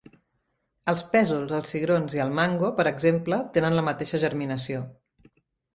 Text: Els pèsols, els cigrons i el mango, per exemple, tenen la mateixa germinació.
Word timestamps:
Els 0.93 1.03
pèsols, 1.11 1.53
els 1.59 1.73
cigrons 1.75 2.15
i 2.17 2.23
el 2.25 2.33
mango, 2.41 2.73
per 2.81 2.89
exemple, 2.95 3.41
tenen 3.59 3.81
la 3.81 3.87
mateixa 3.93 4.25
germinació. 4.27 4.87